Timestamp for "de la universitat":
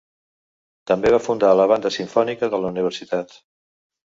2.55-3.37